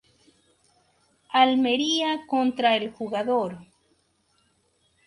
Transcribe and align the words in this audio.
Almería 1.29 2.21
contra 2.27 2.75
el 2.75 2.89
jugador. 2.91 3.59